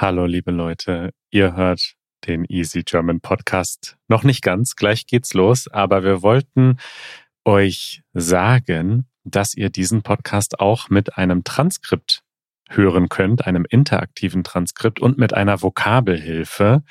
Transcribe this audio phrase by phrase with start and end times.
[0.00, 1.10] Hallo, liebe Leute.
[1.30, 1.92] Ihr hört
[2.26, 3.98] den Easy German Podcast.
[4.08, 6.78] Noch nicht ganz, gleich geht's los, aber wir wollten
[7.44, 12.22] euch sagen, dass ihr diesen Podcast auch mit einem Transkript
[12.70, 16.82] hören könnt, einem interaktiven Transkript und mit einer Vokabelhilfe,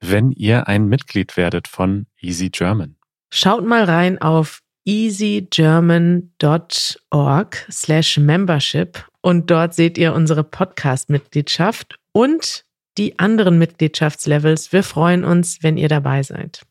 [0.00, 2.96] wenn ihr ein Mitglied werdet von Easy German.
[3.32, 12.64] Schaut mal rein auf easygerman.org slash membership und dort seht ihr unsere Podcast-Mitgliedschaft und
[12.96, 14.72] die anderen Mitgliedschaftslevels.
[14.72, 16.62] Wir freuen uns, wenn ihr dabei seid.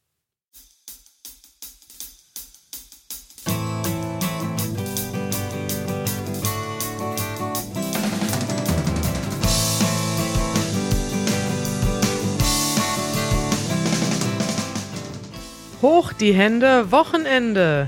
[15.81, 17.87] Hoch die Hände, Wochenende.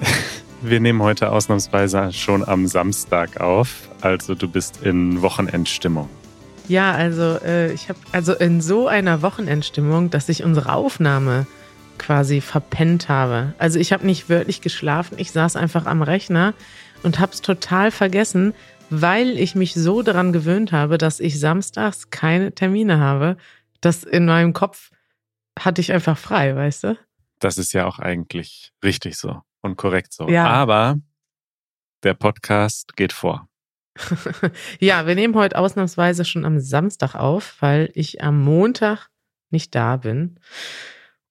[0.62, 6.08] Wir nehmen heute ausnahmsweise schon am Samstag auf, also du bist in Wochenendstimmung.
[6.68, 11.46] Ja, also äh, ich habe also in so einer Wochenendstimmung, dass ich unsere Aufnahme
[11.98, 13.54] quasi verpennt habe.
[13.58, 16.54] Also ich habe nicht wörtlich geschlafen, ich saß einfach am Rechner
[17.02, 18.54] und habe es total vergessen,
[18.90, 23.36] weil ich mich so daran gewöhnt habe, dass ich samstags keine Termine habe,
[23.80, 24.90] dass in meinem Kopf
[25.58, 26.98] hatte ich einfach frei, weißt du?
[27.38, 30.28] Das ist ja auch eigentlich richtig so und korrekt so.
[30.28, 30.46] Ja.
[30.46, 30.98] Aber
[32.02, 33.48] der Podcast geht vor.
[34.80, 39.08] Ja, wir nehmen heute ausnahmsweise schon am Samstag auf, weil ich am Montag
[39.50, 40.38] nicht da bin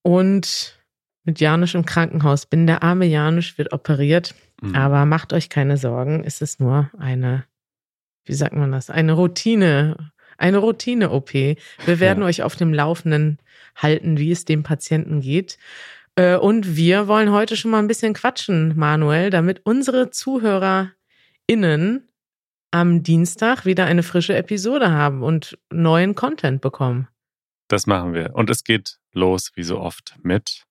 [0.01, 0.79] und
[1.23, 2.67] mit Janusz im Krankenhaus bin.
[2.67, 4.75] Der arme Janusz wird operiert, mhm.
[4.75, 7.45] aber macht euch keine Sorgen, es ist nur eine,
[8.25, 11.33] wie sagt man das, eine Routine, eine Routine-OP.
[11.33, 12.25] Wir werden ja.
[12.25, 13.39] euch auf dem Laufenden
[13.75, 15.57] halten, wie es dem Patienten geht.
[16.15, 22.07] Äh, und wir wollen heute schon mal ein bisschen quatschen, Manuel, damit unsere ZuhörerInnen
[22.73, 27.07] am Dienstag wieder eine frische Episode haben und neuen Content bekommen.
[27.67, 28.33] Das machen wir.
[28.33, 30.63] Und es geht los, wie so oft, mit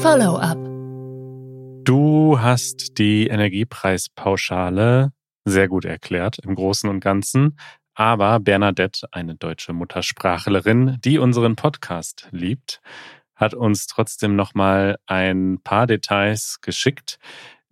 [0.00, 0.58] Follow-up.
[1.84, 5.12] Du hast die Energiepreispauschale
[5.44, 7.58] sehr gut erklärt im Großen und Ganzen.
[7.94, 12.80] Aber Bernadette, eine deutsche Muttersprachlerin, die unseren Podcast liebt,
[13.34, 17.18] hat uns trotzdem nochmal ein paar Details geschickt,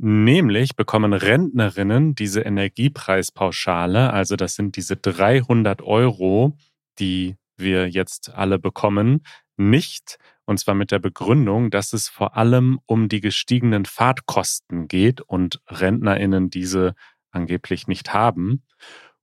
[0.01, 6.57] Nämlich bekommen Rentnerinnen diese Energiepreispauschale, also das sind diese 300 Euro,
[7.01, 9.25] die wir jetzt alle bekommen,
[9.57, 10.19] nicht.
[10.45, 15.61] Und zwar mit der Begründung, dass es vor allem um die gestiegenen Fahrtkosten geht und
[15.67, 16.95] Rentnerinnen diese
[17.33, 18.63] angeblich nicht haben.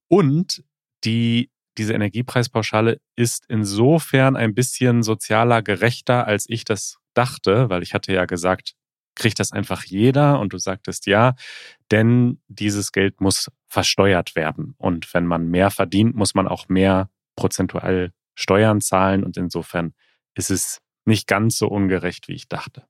[0.07, 0.61] Und
[1.05, 7.93] die, diese Energiepreispauschale ist insofern ein bisschen sozialer gerechter, als ich das dachte, weil ich
[7.93, 8.75] hatte ja gesagt,
[9.15, 11.35] kriegt das einfach jeder und du sagtest ja,
[11.91, 14.75] denn dieses Geld muss versteuert werden.
[14.77, 19.93] Und wenn man mehr verdient, muss man auch mehr prozentual Steuern zahlen und insofern
[20.35, 22.83] ist es nicht ganz so ungerecht, wie ich dachte.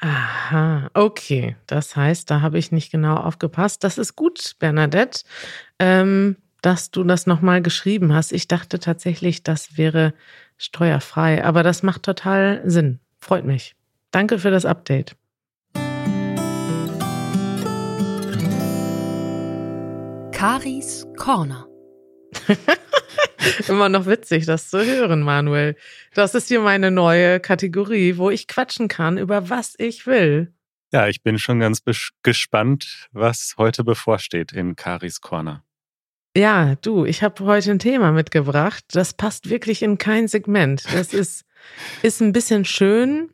[0.00, 1.56] Aha, okay.
[1.66, 3.82] Das heißt, da habe ich nicht genau aufgepasst.
[3.82, 5.24] Das ist gut, Bernadette,
[5.78, 8.32] ähm, dass du das nochmal geschrieben hast.
[8.32, 10.14] Ich dachte tatsächlich, das wäre
[10.56, 13.00] steuerfrei, aber das macht total Sinn.
[13.18, 13.74] Freut mich.
[14.10, 15.16] Danke für das Update.
[20.38, 21.66] Karis Corner.
[23.68, 25.74] Immer noch witzig, das zu hören, Manuel.
[26.14, 30.54] Das ist hier meine neue Kategorie, wo ich quatschen kann über was ich will.
[30.92, 31.82] Ja, ich bin schon ganz
[32.22, 35.64] gespannt, was heute bevorsteht in Karis Corner.
[36.36, 38.84] Ja, du, ich habe heute ein Thema mitgebracht.
[38.92, 40.84] Das passt wirklich in kein Segment.
[40.92, 41.46] Das ist,
[42.02, 43.32] ist ein bisschen schön,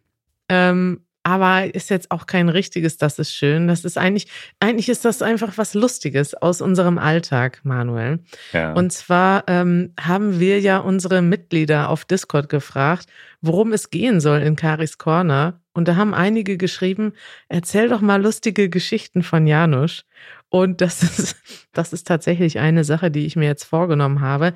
[0.49, 3.67] ähm, aber ist jetzt auch kein richtiges, das ist schön.
[3.67, 4.29] Das ist eigentlich,
[4.61, 8.21] eigentlich ist das einfach was Lustiges aus unserem Alltag, Manuel.
[8.53, 8.75] Ja.
[8.75, 13.07] Und zwar ähm, haben wir ja unsere Mitglieder auf Discord gefragt,
[13.41, 15.61] worum es gehen soll in Karis Corner.
[15.73, 17.15] Und da haben einige geschrieben,
[17.49, 20.05] erzähl doch mal lustige Geschichten von Janusz.
[20.51, 21.37] Und das ist,
[21.73, 24.53] das ist tatsächlich eine Sache, die ich mir jetzt vorgenommen habe.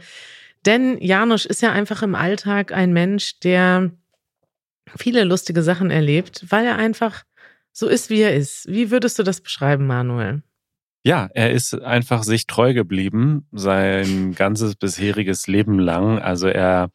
[0.66, 3.90] Denn Janusz ist ja einfach im Alltag ein Mensch, der
[4.96, 7.24] viele lustige Sachen erlebt, weil er einfach
[7.72, 8.66] so ist, wie er ist.
[8.68, 10.42] Wie würdest du das beschreiben, Manuel?
[11.04, 16.18] Ja, er ist einfach sich treu geblieben, sein ganzes bisheriges Leben lang.
[16.18, 16.90] Also er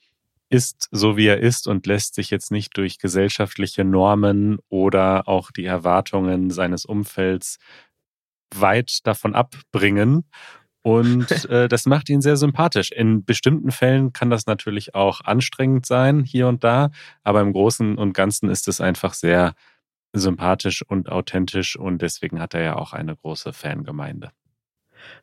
[0.50, 5.52] ist so, wie er ist und lässt sich jetzt nicht durch gesellschaftliche Normen oder auch
[5.52, 7.58] die Erwartungen seines Umfelds
[8.54, 10.26] weit davon abbringen.
[10.84, 12.92] Und äh, das macht ihn sehr sympathisch.
[12.92, 16.92] In bestimmten Fällen kann das natürlich auch anstrengend sein, hier und da,
[17.24, 19.56] aber im Großen und Ganzen ist es einfach sehr
[20.14, 24.32] sympathisch und authentisch und deswegen hat er ja auch eine große Fangemeinde.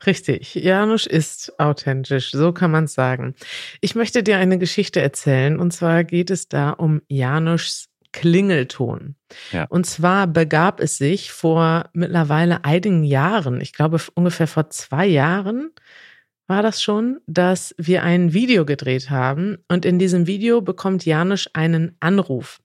[0.05, 3.35] Richtig, Janusz ist authentisch, so kann man es sagen.
[3.81, 9.17] Ich möchte dir eine Geschichte erzählen und zwar geht es da um Janusz Klingelton.
[9.53, 9.65] Ja.
[9.69, 15.71] Und zwar begab es sich vor mittlerweile einigen Jahren, ich glaube ungefähr vor zwei Jahren
[16.47, 21.49] war das schon, dass wir ein Video gedreht haben und in diesem Video bekommt Janusz
[21.53, 22.59] einen Anruf.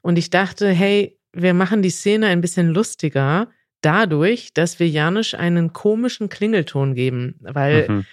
[0.00, 3.48] Und ich dachte, hey, wir machen die Szene ein bisschen lustiger
[3.80, 8.04] dadurch, dass wir Janusz einen komischen Klingelton geben, weil Mhm.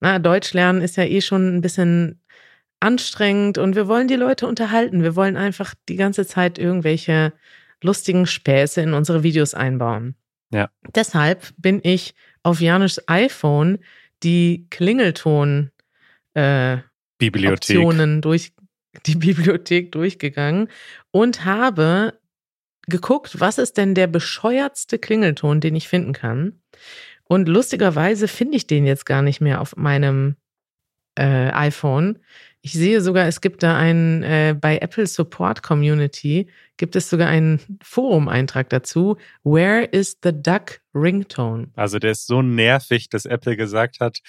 [0.00, 2.20] na, Deutsch lernen ist ja eh schon ein bisschen
[2.84, 5.02] anstrengend und wir wollen die Leute unterhalten.
[5.02, 7.32] Wir wollen einfach die ganze Zeit irgendwelche
[7.82, 10.14] lustigen Späße in unsere Videos einbauen.
[10.50, 10.70] Ja.
[10.94, 13.78] Deshalb bin ich auf Janusz iPhone
[14.22, 15.70] die Klingelton
[16.34, 16.78] äh,
[17.18, 17.76] Bibliothek.
[17.78, 18.52] Optionen durch
[19.06, 20.68] die Bibliothek durchgegangen
[21.10, 22.18] und habe
[22.86, 26.60] geguckt, was ist denn der bescheuertste Klingelton, den ich finden kann.
[27.24, 30.36] Und lustigerweise finde ich den jetzt gar nicht mehr auf meinem
[31.18, 32.18] äh, iPhone.
[32.66, 37.28] Ich sehe sogar, es gibt da einen, äh, bei Apple Support Community gibt es sogar
[37.28, 39.18] einen Forum-Eintrag dazu.
[39.42, 41.68] Where is the duck ringtone?
[41.76, 44.20] Also der ist so nervig, dass Apple gesagt hat,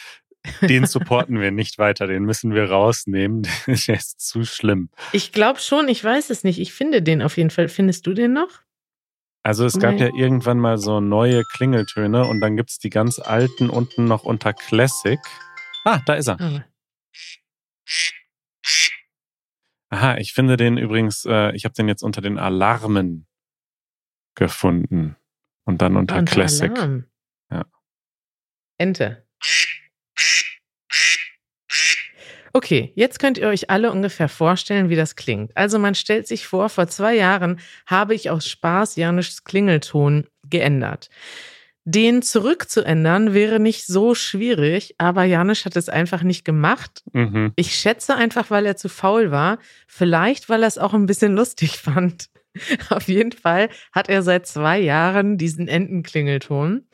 [0.61, 3.43] den supporten wir nicht weiter, den müssen wir rausnehmen.
[3.87, 4.89] Der ist zu schlimm.
[5.13, 6.59] Ich glaube schon, ich weiß es nicht.
[6.59, 7.69] Ich finde den auf jeden Fall.
[7.69, 8.49] Findest du den noch?
[9.43, 13.69] Also es gab ja irgendwann mal so neue Klingeltöne und dann gibt's die ganz alten
[13.69, 15.19] unten noch unter Classic.
[15.85, 16.39] Ah, da ist er.
[16.41, 16.65] Ah.
[19.89, 23.27] Aha, ich finde den übrigens, äh, ich habe den jetzt unter den Alarmen
[24.35, 25.15] gefunden.
[25.65, 26.71] Und dann unter Unter Classic.
[26.71, 27.05] Alarm.
[27.51, 27.65] Ja.
[28.77, 29.25] Ente.
[32.53, 35.55] Okay, jetzt könnt ihr euch alle ungefähr vorstellen, wie das klingt.
[35.57, 41.09] Also man stellt sich vor, vor zwei Jahren habe ich aus Spaß Janusz Klingelton geändert.
[41.87, 47.03] Den zurückzuändern wäre nicht so schwierig, aber Janusz hat es einfach nicht gemacht.
[47.13, 47.53] Mhm.
[47.55, 49.59] Ich schätze einfach, weil er zu faul war.
[49.87, 52.29] Vielleicht, weil er es auch ein bisschen lustig fand.
[52.89, 56.87] Auf jeden Fall hat er seit zwei Jahren diesen Entenklingelton.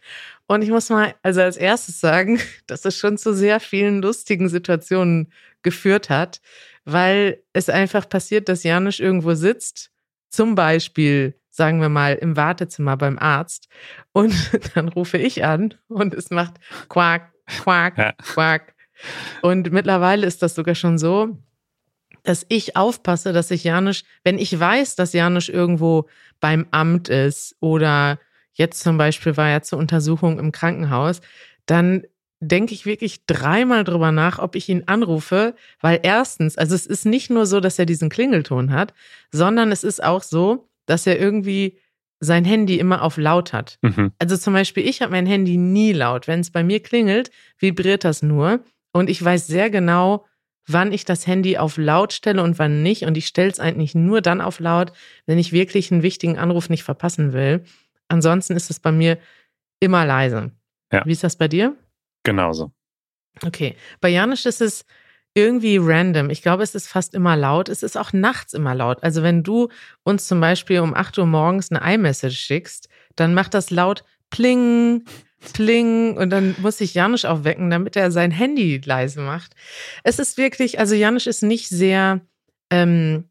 [0.48, 4.50] Und ich muss mal also als erstes sagen, dass es schon zu sehr vielen lustigen
[4.50, 6.42] Situationen geführt hat,
[6.84, 9.92] weil es einfach passiert, dass Janusz irgendwo sitzt,
[10.30, 13.68] zum Beispiel, sagen wir mal, im Wartezimmer beim Arzt.
[14.14, 14.34] Und
[14.76, 16.56] dann rufe ich an und es macht
[16.90, 18.14] Quack, Quack, Ja.
[18.14, 18.74] Quack.
[19.42, 21.38] Und mittlerweile ist das sogar schon so,
[22.24, 26.08] dass ich aufpasse, dass ich Janusz, wenn ich weiß, dass Janusz irgendwo
[26.40, 28.20] beim Amt ist oder
[28.54, 31.22] jetzt zum Beispiel war er zur Untersuchung im Krankenhaus,
[31.66, 32.04] dann
[32.40, 37.06] denke ich wirklich dreimal drüber nach, ob ich ihn anrufe, weil erstens, also es ist
[37.06, 38.94] nicht nur so, dass er diesen Klingelton hat,
[39.32, 41.80] sondern es ist auch so, dass er irgendwie
[42.20, 43.80] sein Handy immer auf laut hat.
[43.82, 44.12] Mhm.
[44.20, 46.28] Also zum Beispiel, ich habe mein Handy nie laut.
[46.28, 48.60] Wenn es bei mir klingelt, vibriert das nur.
[48.92, 50.26] Und ich weiß sehr genau,
[50.68, 53.04] wann ich das Handy auf laut stelle und wann nicht.
[53.06, 54.92] Und ich stelle es eigentlich nur dann auf laut,
[55.26, 57.64] wenn ich wirklich einen wichtigen Anruf nicht verpassen will.
[58.10, 59.18] Ansonsten ist es bei mir
[59.80, 60.52] immer leise.
[60.92, 61.06] Ja.
[61.06, 61.76] Wie ist das bei dir?
[62.24, 62.72] Genauso.
[63.44, 63.76] Okay.
[64.02, 64.86] Bei Janusz ist es
[65.34, 66.30] irgendwie random.
[66.30, 67.70] Ich glaube, es ist fast immer laut.
[67.70, 69.02] Es ist auch nachts immer laut.
[69.04, 69.70] Also wenn du
[70.04, 75.06] uns zum Beispiel um 8 Uhr morgens eine iMessage schickst, dann macht das laut Pling,
[75.54, 79.56] Pling und dann muss sich Janusz aufwecken, damit er sein Handy leise macht.
[80.04, 82.22] Es ist wirklich, also Janusz ist nicht sehr,
[82.70, 83.30] ähm,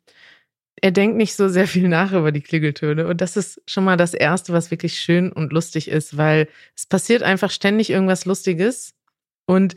[0.76, 3.06] er denkt nicht so sehr viel nach über die Klingeltöne.
[3.06, 6.86] Und das ist schon mal das Erste, was wirklich schön und lustig ist, weil es
[6.86, 8.94] passiert einfach ständig irgendwas Lustiges.
[9.46, 9.74] Und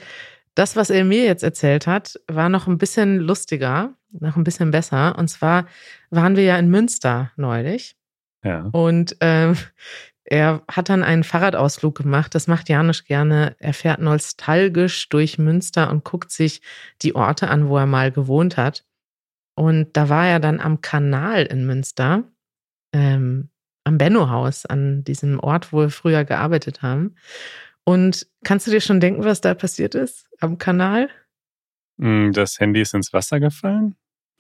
[0.56, 4.72] das, was er mir jetzt erzählt hat, war noch ein bisschen lustiger, noch ein bisschen
[4.72, 5.18] besser.
[5.18, 5.68] Und zwar
[6.10, 7.96] waren wir ja in Münster neulich.
[8.44, 8.70] Ja.
[8.72, 9.56] Und ähm,
[10.26, 12.36] er hat dann einen Fahrradausflug gemacht.
[12.36, 13.56] Das macht Janusz gerne.
[13.60, 16.62] Er fährt nostalgisch durch Münster und guckt sich
[17.02, 18.86] die Orte an, wo er mal gewohnt hat.
[19.56, 22.24] Und da war er dann am Kanal in Münster,
[22.94, 23.50] ähm,
[23.84, 27.16] am Benno-Haus, an diesem Ort, wo wir früher gearbeitet haben.
[27.86, 31.10] Und kannst du dir schon denken, was da passiert ist am Kanal?
[31.98, 33.96] Mm, Das Handy ist ins Wasser gefallen.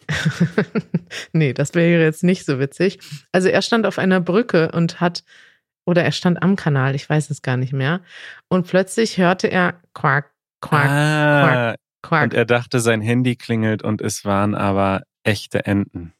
[1.33, 2.99] nee, das wäre jetzt nicht so witzig.
[3.31, 5.23] Also er stand auf einer Brücke und hat,
[5.85, 8.01] oder er stand am Kanal, ich weiß es gar nicht mehr.
[8.49, 10.31] Und plötzlich hörte er Quack,
[10.61, 12.23] Quack, ah, Quack.
[12.23, 16.13] und er dachte, sein Handy klingelt und es waren aber echte Enten.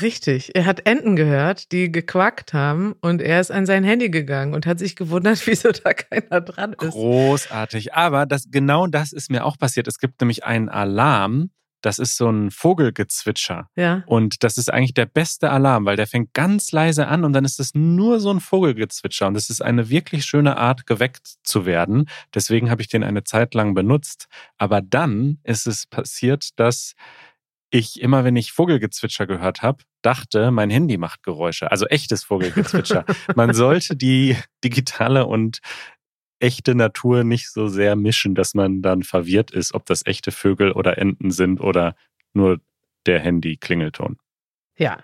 [0.00, 0.54] Richtig.
[0.54, 4.66] Er hat Enten gehört, die gequackt haben und er ist an sein Handy gegangen und
[4.66, 6.90] hat sich gewundert, wieso da keiner dran ist.
[6.90, 7.94] Großartig.
[7.94, 9.88] Aber das, genau das ist mir auch passiert.
[9.88, 11.50] Es gibt nämlich einen Alarm,
[11.82, 13.68] das ist so ein Vogelgezwitscher.
[13.76, 14.02] Ja.
[14.06, 17.44] Und das ist eigentlich der beste Alarm, weil der fängt ganz leise an und dann
[17.44, 19.28] ist es nur so ein Vogelgezwitscher.
[19.28, 22.08] Und das ist eine wirklich schöne Art, geweckt zu werden.
[22.34, 24.26] Deswegen habe ich den eine Zeit lang benutzt.
[24.58, 26.94] Aber dann ist es passiert, dass
[27.70, 31.70] ich immer, wenn ich Vogelgezwitscher gehört habe, dachte, mein Handy macht Geräusche.
[31.70, 33.04] Also echtes Vogelgezwitscher.
[33.34, 35.60] Man sollte die digitale und
[36.38, 40.72] echte Natur nicht so sehr mischen, dass man dann verwirrt ist, ob das echte Vögel
[40.72, 41.96] oder Enten sind oder
[42.34, 42.60] nur
[43.06, 44.18] der Handy-Klingelton.
[44.76, 44.98] Ja,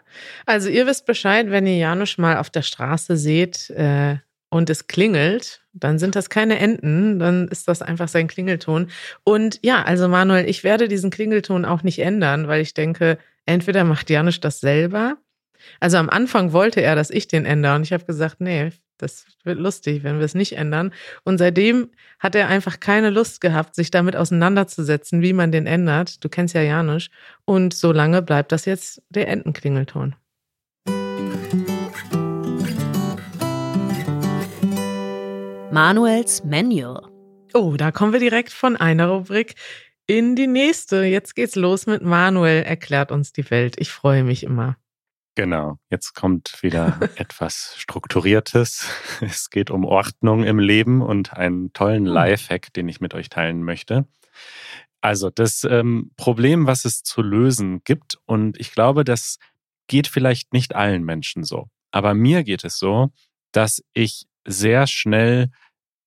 [0.44, 4.18] also ihr wisst Bescheid, wenn ihr Janusz mal auf der Straße seht äh,
[4.52, 8.90] und es klingelt, dann sind das keine Enten, dann ist das einfach sein Klingelton.
[9.24, 13.16] Und ja, also Manuel, ich werde diesen Klingelton auch nicht ändern, weil ich denke,
[13.46, 15.16] entweder macht Janusz das selber.
[15.80, 19.24] Also am Anfang wollte er, dass ich den ändere und ich habe gesagt, nee, das
[19.42, 20.92] wird lustig, wenn wir es nicht ändern.
[21.24, 26.22] Und seitdem hat er einfach keine Lust gehabt, sich damit auseinanderzusetzen, wie man den ändert.
[26.22, 27.08] Du kennst ja Janusz.
[27.46, 30.14] Und so lange bleibt das jetzt der Entenklingelton.
[35.72, 37.08] Manuels Manual.
[37.54, 39.54] Oh, da kommen wir direkt von einer Rubrik
[40.06, 41.04] in die nächste.
[41.04, 43.76] Jetzt geht's los mit Manuel erklärt uns die Welt.
[43.78, 44.76] Ich freue mich immer.
[45.34, 48.86] Genau, jetzt kommt wieder etwas Strukturiertes.
[49.22, 52.12] Es geht um Ordnung im Leben und einen tollen Hm.
[52.12, 54.06] Lifehack, den ich mit euch teilen möchte.
[55.00, 59.38] Also das ähm, Problem, was es zu lösen gibt, und ich glaube, das
[59.86, 63.10] geht vielleicht nicht allen Menschen so, aber mir geht es so,
[63.52, 65.50] dass ich sehr schnell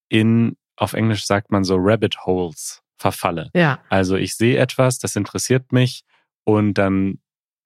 [0.10, 3.50] in, auf Englisch sagt man so, Rabbit Holes verfalle.
[3.54, 6.04] Ja, Also ich sehe etwas, das interessiert mich
[6.44, 7.20] und dann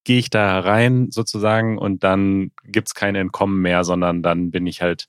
[0.04, 4.82] gehe ich da rein sozusagen und dann gibt's kein Entkommen mehr, sondern dann bin ich
[4.82, 5.08] halt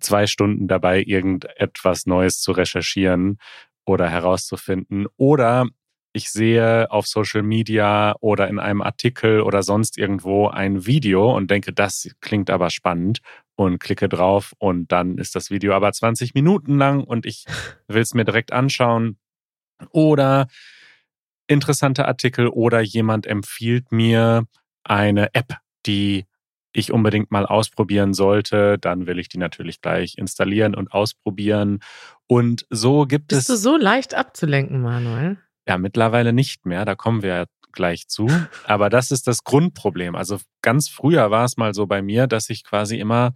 [0.00, 3.38] zwei Stunden dabei, irgendetwas Neues zu recherchieren
[3.84, 5.06] oder herauszufinden.
[5.16, 5.66] Oder
[6.12, 11.50] ich sehe auf Social Media oder in einem Artikel oder sonst irgendwo ein Video und
[11.50, 13.20] denke, das klingt aber spannend
[13.56, 17.44] und klicke drauf und dann ist das Video aber 20 Minuten lang und ich
[17.88, 19.18] will es mir direkt anschauen.
[19.90, 20.46] Oder
[21.46, 24.46] interessante Artikel oder jemand empfiehlt mir
[24.84, 26.26] eine App, die
[26.72, 31.78] ich unbedingt mal ausprobieren sollte, dann will ich die natürlich gleich installieren und ausprobieren.
[32.26, 35.38] Und so gibt bist du es so leicht abzulenken, Manuel?
[35.66, 38.28] ja mittlerweile nicht mehr, da kommen wir ja gleich zu.
[38.64, 40.14] Aber das ist das Grundproblem.
[40.14, 43.34] Also ganz früher war es mal so bei mir, dass ich quasi immer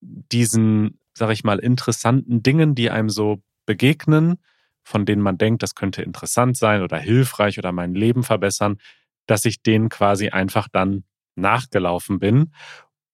[0.00, 4.38] diesen, sag ich mal, interessanten Dingen, die einem so begegnen,
[4.82, 8.78] von denen man denkt, das könnte interessant sein oder hilfreich oder mein Leben verbessern,
[9.26, 11.04] dass ich denen quasi einfach dann
[11.36, 12.52] nachgelaufen bin.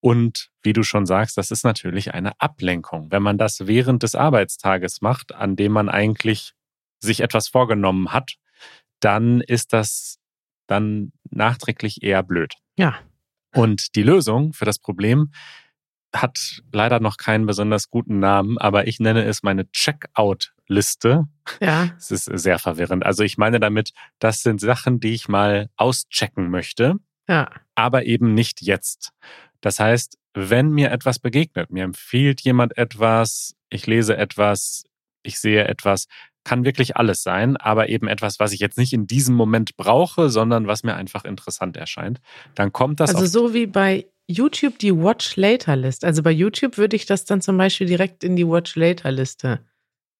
[0.00, 3.10] Und wie du schon sagst, das ist natürlich eine Ablenkung.
[3.10, 6.52] Wenn man das während des Arbeitstages macht, an dem man eigentlich
[7.00, 8.36] sich etwas vorgenommen hat,
[9.00, 10.18] dann ist das
[10.66, 12.54] dann nachträglich eher blöd.
[12.76, 12.96] Ja.
[13.54, 15.30] Und die Lösung für das Problem
[16.14, 21.24] hat leider noch keinen besonders guten Namen, aber ich nenne es meine Checkout-Liste.
[21.60, 23.04] Ja, Es ist sehr verwirrend.
[23.04, 26.96] Also ich meine damit, das sind Sachen, die ich mal auschecken möchte,
[27.28, 27.50] ja.
[27.74, 29.12] aber eben nicht jetzt.
[29.60, 34.84] Das heißt, wenn mir etwas begegnet, mir empfiehlt jemand etwas, ich lese etwas,
[35.22, 36.06] ich sehe etwas,
[36.46, 40.30] kann wirklich alles sein, aber eben etwas, was ich jetzt nicht in diesem Moment brauche,
[40.30, 42.20] sondern was mir einfach interessant erscheint,
[42.54, 46.04] dann kommt das Also so wie bei YouTube die Watch Later List.
[46.04, 49.60] Also bei YouTube würde ich das dann zum Beispiel direkt in die Watch Later Liste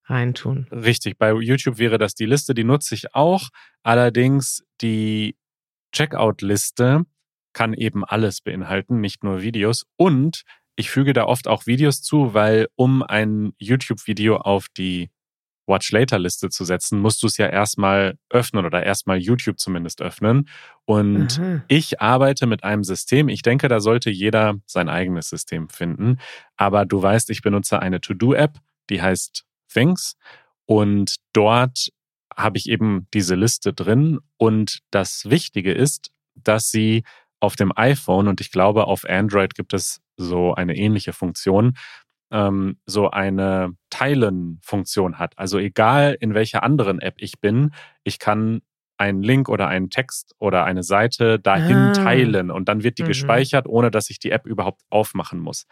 [0.06, 0.66] reintun.
[0.73, 3.50] Richtig, bei YouTube wäre das die Liste, die nutze ich auch.
[3.85, 5.37] Allerdings die
[5.92, 7.04] Checkout-Liste
[7.52, 9.87] kann eben alles beinhalten, nicht nur Videos.
[9.97, 10.42] Und
[10.75, 15.11] ich füge da oft auch Videos zu, weil um ein YouTube-Video auf die
[15.66, 20.00] Watch Later Liste zu setzen, musst du es ja erstmal öffnen oder erstmal YouTube zumindest
[20.00, 20.49] öffnen.
[20.85, 21.62] Und Aha.
[21.68, 23.28] ich arbeite mit einem System.
[23.28, 26.18] Ich denke, da sollte jeder sein eigenes System finden.
[26.56, 28.58] Aber du weißt, ich benutze eine To-Do-App,
[28.90, 30.16] die heißt Things.
[30.66, 31.90] Und dort
[32.35, 34.20] habe ich eben diese Liste drin.
[34.37, 37.02] Und das Wichtige ist, dass sie
[37.40, 41.76] auf dem iPhone und ich glaube, auf Android gibt es so eine ähnliche Funktion,
[42.30, 45.38] ähm, so eine Teilen-Funktion hat.
[45.38, 47.73] Also egal in welcher anderen App ich bin,
[48.04, 48.62] ich kann
[48.99, 51.92] einen Link oder einen Text oder eine Seite dahin Ah.
[51.92, 53.09] teilen und dann wird die Mhm.
[53.09, 55.66] gespeichert, ohne dass ich die App überhaupt aufmachen muss.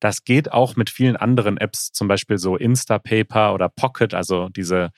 [0.00, 4.90] Das geht auch mit vielen anderen Apps, zum Beispiel so Instapaper oder Pocket, also diese,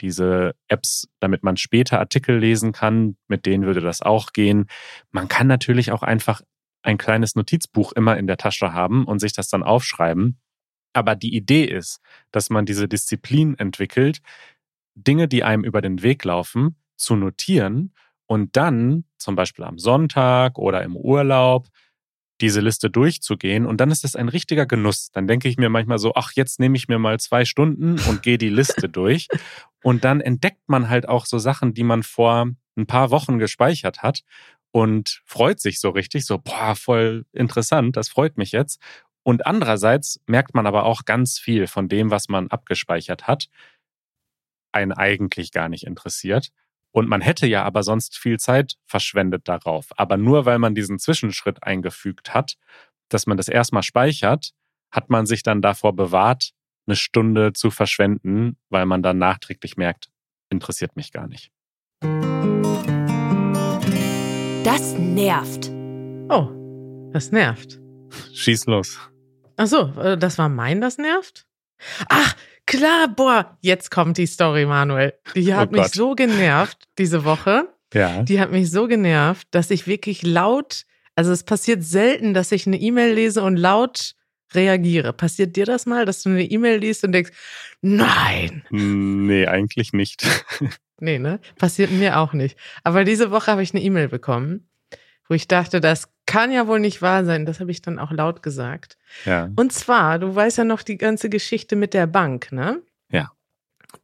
[0.00, 4.66] diese Apps, damit man später Artikel lesen kann, mit denen würde das auch gehen.
[5.12, 6.40] Man kann natürlich auch einfach
[6.82, 10.38] ein kleines Notizbuch immer in der Tasche haben und sich das dann aufschreiben.
[10.98, 12.00] Aber die Idee ist,
[12.32, 14.20] dass man diese Disziplin entwickelt,
[14.94, 17.92] Dinge, die einem über den Weg laufen, zu notieren
[18.26, 21.68] und dann zum Beispiel am Sonntag oder im Urlaub
[22.40, 25.10] diese Liste durchzugehen und dann ist es ein richtiger Genuss.
[25.12, 28.22] Dann denke ich mir manchmal so, ach, jetzt nehme ich mir mal zwei Stunden und
[28.22, 29.28] gehe die Liste durch
[29.82, 34.02] und dann entdeckt man halt auch so Sachen, die man vor ein paar Wochen gespeichert
[34.02, 34.22] hat
[34.70, 38.80] und freut sich so richtig, so, boah, voll interessant, das freut mich jetzt.
[39.24, 43.48] Und andererseits merkt man aber auch ganz viel von dem, was man abgespeichert hat,
[44.72, 46.50] einen eigentlich gar nicht interessiert.
[46.92, 49.88] Und man hätte ja aber sonst viel Zeit verschwendet darauf.
[49.96, 52.56] Aber nur weil man diesen Zwischenschritt eingefügt hat,
[53.08, 54.52] dass man das erstmal speichert,
[54.90, 56.52] hat man sich dann davor bewahrt,
[56.86, 60.08] eine Stunde zu verschwenden, weil man dann nachträglich merkt,
[60.50, 61.50] interessiert mich gar nicht.
[64.64, 65.70] Das nervt.
[66.30, 66.48] Oh,
[67.12, 67.80] das nervt.
[68.34, 68.98] Schieß los.
[69.56, 71.46] Ach so, äh, das war mein, das nervt?
[72.08, 72.34] Ach,
[72.66, 75.14] klar, boah, jetzt kommt die Story, Manuel.
[75.34, 75.94] Die hat Oh mich Gott.
[75.94, 77.68] so genervt diese Woche.
[77.94, 78.22] Ja.
[78.22, 80.84] Die hat mich so genervt, dass ich wirklich laut,
[81.14, 84.14] also es passiert selten, dass ich eine E-Mail lese und laut
[84.54, 85.12] reagiere.
[85.12, 87.32] Passiert dir das mal, dass du eine E-Mail liest und denkst,
[87.80, 90.24] nein, Nee, eigentlich nicht.
[91.00, 91.38] Nee, ne?
[91.56, 92.58] Passiert mir auch nicht.
[92.82, 94.68] Aber diese Woche habe ich eine E-Mail bekommen,
[95.28, 97.46] wo ich dachte, das kann ja wohl nicht wahr sein.
[97.46, 98.98] Das habe ich dann auch laut gesagt.
[99.24, 99.50] Ja.
[99.56, 102.82] Und zwar, du weißt ja noch die ganze Geschichte mit der Bank, ne?
[103.10, 103.30] Ja.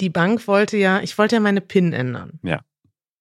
[0.01, 2.39] Die Bank wollte ja, ich wollte ja meine PIN ändern.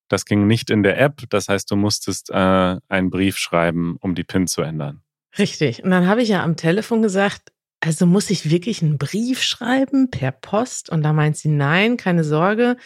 [0.10, 1.24] Das ging nicht in der App.
[1.30, 5.02] Das heißt, du musstest äh, einen Brief schreiben, um die PIN zu ändern.
[5.38, 5.84] Richtig.
[5.84, 10.10] Und dann habe ich ja am Telefon gesagt, also muss ich wirklich einen Brief schreiben
[10.10, 10.90] per Post?
[10.90, 12.78] Und da meint sie, nein, keine Sorge.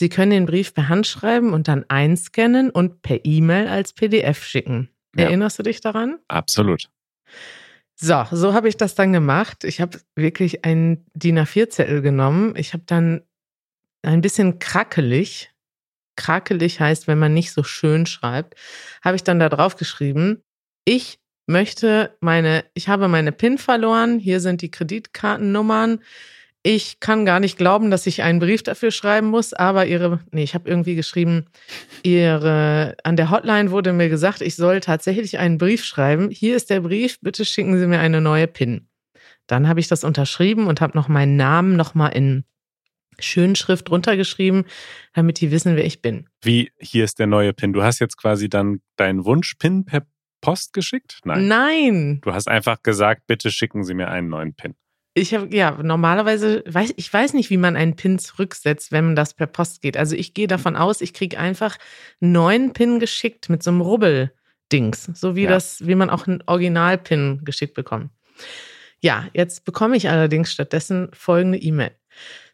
[0.00, 4.42] Sie können den Brief per Hand schreiben und dann einscannen und per E-Mail als PDF
[4.42, 4.88] schicken.
[5.14, 5.24] Ja.
[5.24, 6.18] Erinnerst du dich daran?
[6.26, 6.88] Absolut.
[7.96, 9.62] So, so habe ich das dann gemacht.
[9.62, 12.54] Ich habe wirklich einen DIN A4-Zettel genommen.
[12.56, 13.20] Ich habe dann
[14.00, 15.50] ein bisschen krackelig,
[16.16, 18.54] krackelig heißt, wenn man nicht so schön schreibt,
[19.04, 20.42] habe ich dann da drauf geschrieben,
[20.86, 26.00] ich möchte meine, ich habe meine PIN verloren, hier sind die Kreditkartennummern.
[26.62, 30.42] Ich kann gar nicht glauben, dass ich einen Brief dafür schreiben muss, aber ihre, nee,
[30.42, 31.46] ich habe irgendwie geschrieben,
[32.02, 36.28] ihre, an der Hotline wurde mir gesagt, ich soll tatsächlich einen Brief schreiben.
[36.28, 38.88] Hier ist der Brief, bitte schicken Sie mir eine neue PIN.
[39.46, 42.44] Dann habe ich das unterschrieben und habe noch meinen Namen nochmal in
[43.18, 44.64] Schönschrift runtergeschrieben,
[45.14, 46.28] damit die wissen, wer ich bin.
[46.42, 47.72] Wie, hier ist der neue PIN.
[47.72, 50.06] Du hast jetzt quasi dann deinen Wunsch-PIN per
[50.40, 51.20] Post geschickt?
[51.24, 51.48] Nein.
[51.48, 54.74] Nein, Du hast einfach gesagt, bitte schicken Sie mir einen neuen PIN.
[55.20, 59.34] Ich habe ja normalerweise weiß ich weiß nicht, wie man einen Pin zurücksetzt, wenn das
[59.34, 59.96] per Post geht.
[59.96, 61.78] Also ich gehe davon aus, ich kriege einfach
[62.20, 65.50] einen neuen Pin geschickt mit so einem Rubbel-Dings, so wie Ja.
[65.50, 68.10] das, wie man auch einen Original-Pin geschickt bekommt.
[69.00, 71.92] Ja, jetzt bekomme ich allerdings stattdessen folgende E-Mail.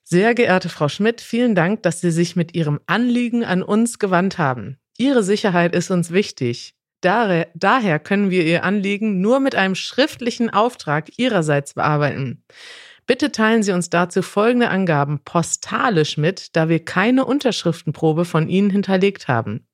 [0.04, 4.38] Sehr geehrte Frau Schmidt, vielen Dank, dass Sie sich mit Ihrem Anliegen an uns gewandt
[4.38, 4.78] haben.
[4.96, 6.75] Ihre Sicherheit ist uns wichtig.
[7.00, 12.42] Daher, können wir Ihr Anliegen nur mit einem schriftlichen Auftrag Ihrerseits bearbeiten.
[13.06, 18.70] Bitte teilen Sie uns dazu folgende Angaben postalisch mit, da wir keine Unterschriftenprobe von Ihnen
[18.70, 19.66] hinterlegt haben.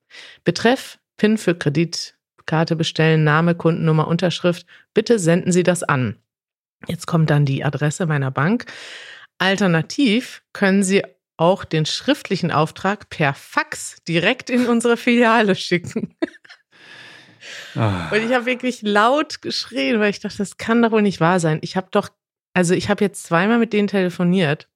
[0.44, 4.66] Betreff PIN für Kreditkarte bestellen, Name, Kundennummer, Unterschrift.
[4.92, 6.16] Bitte senden Sie das an.
[6.88, 8.66] Jetzt kommt dann die Adresse meiner Bank.
[9.38, 11.02] Alternativ können Sie
[11.36, 16.14] auch den schriftlichen Auftrag per Fax direkt in unsere Filiale schicken.
[17.74, 21.20] Ah, Und ich habe wirklich laut geschrien, weil ich dachte, das kann doch wohl nicht
[21.20, 21.58] wahr sein.
[21.62, 22.08] Ich habe doch,
[22.54, 24.68] also ich habe jetzt zweimal mit denen telefoniert.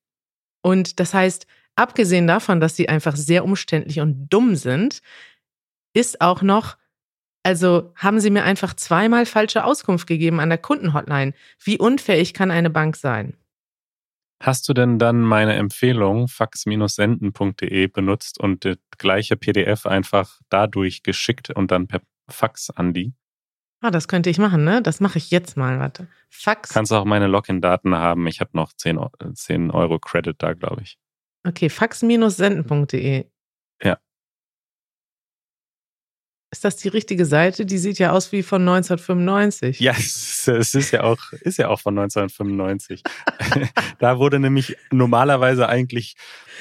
[0.63, 5.01] Und das heißt, abgesehen davon, dass sie einfach sehr umständlich und dumm sind,
[5.95, 6.77] ist auch noch,
[7.43, 11.33] also haben sie mir einfach zweimal falsche Auskunft gegeben an der Kundenhotline.
[11.63, 13.37] Wie unfähig kann eine Bank sein?
[14.43, 21.51] Hast du denn dann meine Empfehlung fax-senden.de benutzt und das gleiche PDF einfach dadurch geschickt
[21.51, 23.15] und dann per Fax an die?
[23.81, 24.81] Ah, das könnte ich machen, ne?
[24.83, 26.09] Das mache ich jetzt mal, warte.
[26.31, 26.71] Fax.
[26.71, 28.27] Kannst auch meine Login-Daten haben.
[28.27, 30.99] Ich habe noch 10, Eu- 10 Euro Credit da, glaube ich.
[31.47, 33.27] Okay, fax-senden.de.
[33.83, 33.99] Ja.
[36.51, 37.67] Ist das die richtige Seite?
[37.67, 39.79] Die sieht ja aus wie von 1995.
[39.81, 43.03] Ja, es, ist ja auch, ist ja auch von 1995.
[43.99, 46.17] da wurde nämlich normalerweise eigentlich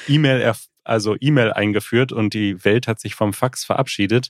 [0.08, 4.30] E-Mail, also E-Mail eingeführt und die Welt hat sich vom Fax verabschiedet.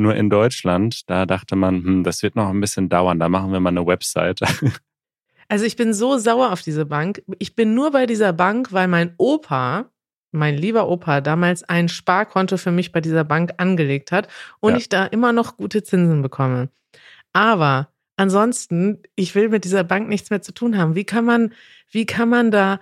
[0.00, 3.52] Nur in Deutschland, da dachte man, hm, das wird noch ein bisschen dauern, da machen
[3.52, 4.40] wir mal eine Website.
[5.52, 7.22] Also ich bin so sauer auf diese Bank.
[7.40, 9.90] Ich bin nur bei dieser Bank, weil mein Opa,
[10.30, 14.28] mein lieber Opa, damals ein Sparkonto für mich bei dieser Bank angelegt hat
[14.60, 14.78] und Ja.
[14.78, 16.68] ich da immer noch gute Zinsen bekomme.
[17.32, 20.94] Aber ansonsten, ich will mit dieser Bank nichts mehr zu tun haben.
[20.94, 21.52] Wie kann man,
[21.90, 22.78] wie kann man da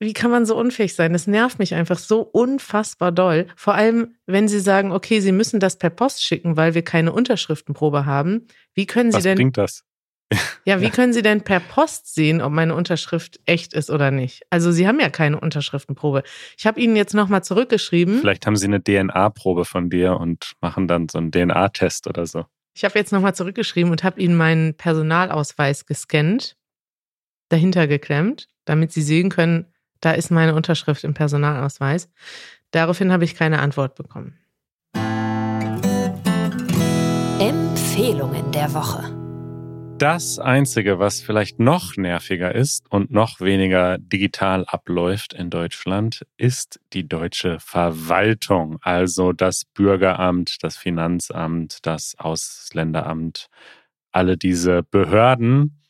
[0.00, 1.12] wie kann man so unfähig sein?
[1.12, 3.46] Das nervt mich einfach so unfassbar doll.
[3.56, 7.12] Vor allem, wenn Sie sagen, okay, Sie müssen das per Post schicken, weil wir keine
[7.12, 8.46] Unterschriftenprobe haben.
[8.74, 9.36] Wie können Sie Was denn.
[9.36, 9.84] bringt das?
[10.66, 14.42] Ja, wie können Sie denn per Post sehen, ob meine Unterschrift echt ist oder nicht?
[14.50, 16.22] Also Sie haben ja keine Unterschriftenprobe.
[16.58, 18.18] Ich habe Ihnen jetzt nochmal zurückgeschrieben.
[18.20, 22.44] Vielleicht haben Sie eine DNA-Probe von dir und machen dann so einen DNA-Test oder so.
[22.74, 26.56] Ich habe jetzt nochmal zurückgeschrieben und habe Ihnen meinen Personalausweis gescannt,
[27.48, 32.08] dahinter geklemmt, damit Sie sehen können, da ist meine Unterschrift im Personalausweis.
[32.70, 34.38] Daraufhin habe ich keine Antwort bekommen.
[37.40, 39.18] Empfehlungen der Woche.
[39.98, 46.78] Das Einzige, was vielleicht noch nerviger ist und noch weniger digital abläuft in Deutschland, ist
[46.92, 53.48] die deutsche Verwaltung, also das Bürgeramt, das Finanzamt, das Ausländeramt,
[54.12, 55.82] alle diese Behörden,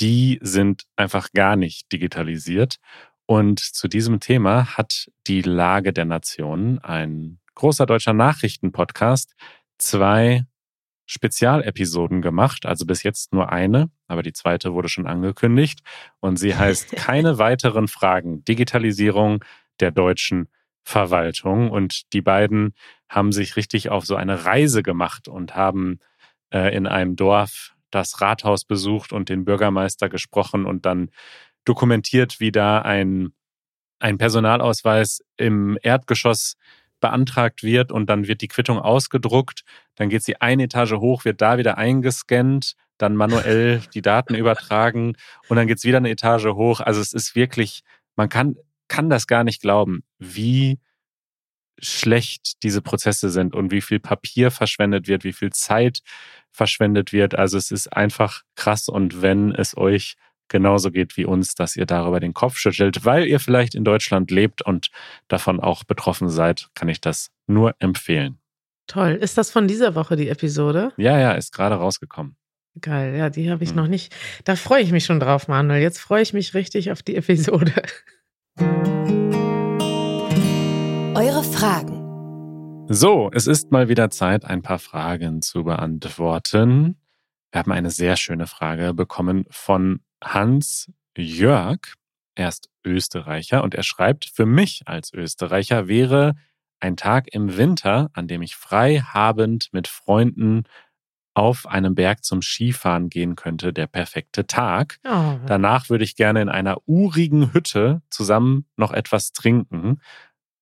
[0.00, 2.76] die sind einfach gar nicht digitalisiert.
[3.26, 9.34] Und zu diesem Thema hat die Lage der Nationen, ein großer deutscher Nachrichtenpodcast,
[9.78, 10.44] zwei
[11.06, 15.80] Spezialepisoden gemacht, also bis jetzt nur eine, aber die zweite wurde schon angekündigt
[16.20, 18.44] und sie heißt keine weiteren Fragen.
[18.44, 19.44] Digitalisierung
[19.80, 20.48] der deutschen
[20.84, 22.74] Verwaltung und die beiden
[23.08, 25.98] haben sich richtig auf so eine Reise gemacht und haben
[26.50, 31.10] äh, in einem Dorf das Rathaus besucht und den Bürgermeister gesprochen und dann
[31.64, 33.32] dokumentiert, wie da ein,
[33.98, 36.54] ein Personalausweis im Erdgeschoss
[37.00, 39.64] beantragt wird und dann wird die Quittung ausgedruckt,
[39.96, 45.16] dann geht sie eine Etage hoch, wird da wieder eingescannt, dann manuell die Daten übertragen
[45.48, 46.80] und dann geht es wieder eine Etage hoch.
[46.80, 47.82] Also es ist wirklich,
[48.16, 48.56] man kann,
[48.88, 50.78] kann das gar nicht glauben, wie
[51.80, 56.00] schlecht diese Prozesse sind und wie viel Papier verschwendet wird, wie viel Zeit
[56.52, 57.34] verschwendet wird.
[57.34, 60.14] Also es ist einfach krass und wenn es euch
[60.52, 64.30] genauso geht wie uns, dass ihr darüber den Kopf schüttelt, weil ihr vielleicht in Deutschland
[64.30, 64.90] lebt und
[65.26, 68.38] davon auch betroffen seid, kann ich das nur empfehlen.
[68.86, 69.12] Toll.
[69.12, 70.92] Ist das von dieser Woche die Episode?
[70.96, 72.36] Ja, ja, ist gerade rausgekommen.
[72.80, 73.76] Geil, ja, die habe ich Hm.
[73.76, 74.14] noch nicht.
[74.44, 75.82] Da freue ich mich schon drauf, Manuel.
[75.82, 77.72] Jetzt freue ich mich richtig auf die Episode.
[81.14, 82.86] Eure Fragen.
[82.88, 86.96] So, es ist mal wieder Zeit, ein paar Fragen zu beantworten.
[87.52, 91.80] Wir haben eine sehr schöne Frage bekommen von Hans Jörg.
[92.34, 96.34] Er ist Österreicher und er schreibt, für mich als Österreicher wäre
[96.80, 100.64] ein Tag im Winter, an dem ich frei habend mit Freunden
[101.34, 104.98] auf einem Berg zum Skifahren gehen könnte, der perfekte Tag.
[105.04, 110.00] Oh, Danach würde ich gerne in einer urigen Hütte zusammen noch etwas trinken.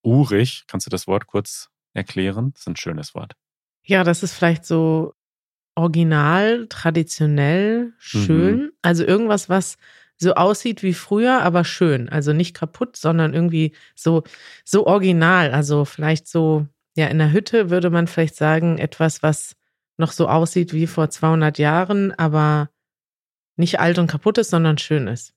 [0.02, 2.52] Urig, kannst du das Wort kurz erklären?
[2.52, 3.34] Das ist ein schönes Wort.
[3.82, 5.14] ja, das ist vielleicht so
[5.80, 8.72] original, traditionell, schön.
[8.82, 9.78] Also irgendwas, was
[10.16, 12.08] so aussieht wie früher, aber schön.
[12.08, 14.22] Also nicht kaputt, sondern irgendwie so,
[14.64, 15.52] so original.
[15.52, 16.66] Also vielleicht so,
[16.96, 19.56] ja, in der Hütte würde man vielleicht sagen, etwas, was
[19.96, 22.70] noch so aussieht wie vor 200 Jahren, aber
[23.56, 25.34] nicht alt und kaputt ist, sondern schön ist.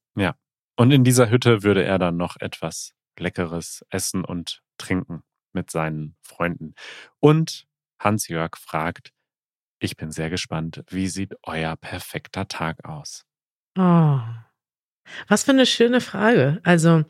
[0.75, 5.21] Und in dieser Hütte würde er dann noch etwas Leckeres essen und trinken
[5.53, 6.73] mit seinen Freunden.
[7.19, 7.67] Und
[7.99, 9.13] Hans-Jörg fragt,
[9.83, 13.25] ich bin sehr gespannt, wie sieht euer perfekter Tag aus?
[13.77, 14.19] Oh.
[15.27, 16.59] Was für eine schöne Frage.
[16.63, 17.03] Also,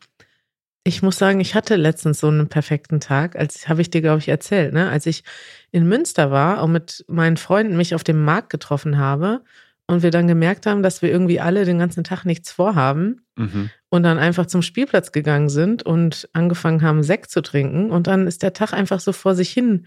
[0.84, 4.20] ich muss sagen, ich hatte letztens so einen perfekten Tag, als habe ich dir, glaube
[4.20, 4.90] ich, erzählt, ne?
[4.90, 5.24] Als ich
[5.72, 9.44] in Münster war und mit meinen Freunden mich auf dem Markt getroffen habe
[9.88, 13.72] und wir dann gemerkt haben, dass wir irgendwie alle den ganzen Tag nichts vorhaben Mhm.
[13.94, 17.92] Und dann einfach zum Spielplatz gegangen sind und angefangen haben, Sekt zu trinken.
[17.92, 19.86] Und dann ist der Tag einfach so vor sich hin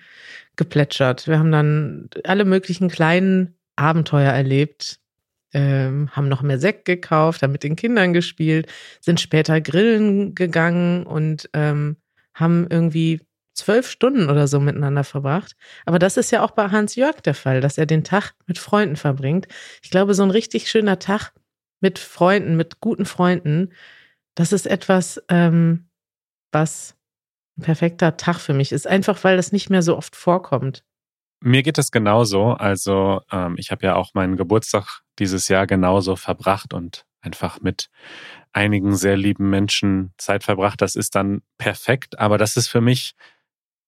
[0.55, 1.27] geplätschert.
[1.27, 5.01] Wir haben dann alle möglichen kleinen Abenteuer erlebt,
[5.53, 11.05] ähm, haben noch mehr Sekt gekauft, haben mit den Kindern gespielt, sind später grillen gegangen
[11.05, 11.97] und ähm,
[12.33, 13.23] haben irgendwie
[13.55, 15.57] zwölf Stunden oder so miteinander verbracht.
[15.85, 18.61] Aber das ist ja auch bei Hans Jörg der Fall, dass er den Tag mit
[18.61, 19.49] Freunden verbringt.
[19.83, 21.33] Ich glaube, so ein richtig schöner Tag
[21.81, 23.73] mit Freunden, mit guten Freunden,
[24.37, 25.88] das ist etwas, ähm,
[26.53, 26.94] was
[27.59, 28.87] ein perfekter Tag für mich ist.
[28.87, 30.85] Einfach weil das nicht mehr so oft vorkommt.
[31.40, 32.51] Mir geht es genauso.
[32.53, 37.88] Also ähm, ich habe ja auch meinen Geburtstag dieses Jahr genauso verbracht und einfach mit
[38.53, 40.81] einigen sehr lieben Menschen Zeit verbracht.
[40.81, 43.14] Das ist dann perfekt, aber das ist für mich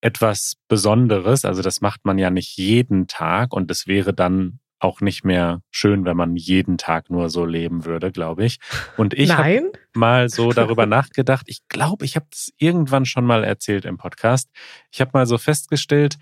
[0.01, 1.45] etwas Besonderes.
[1.45, 5.61] Also das macht man ja nicht jeden Tag und es wäre dann auch nicht mehr
[5.71, 8.59] schön, wenn man jeden Tag nur so leben würde, glaube ich.
[8.97, 11.45] Und ich habe mal so darüber nachgedacht.
[11.47, 14.49] Ich glaube, ich habe es irgendwann schon mal erzählt im Podcast.
[14.91, 16.17] Ich habe mal so festgestellt,